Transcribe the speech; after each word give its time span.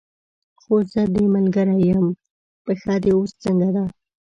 خو 0.61 0.73
زه 0.91 1.01
دې 1.13 1.25
ملګرې 1.35 1.77
یم، 1.87 2.03
پښه 2.65 2.95
دې 3.03 3.11
اوس 3.15 3.31
څنګه 3.43 3.69
ده؟ 3.75 3.83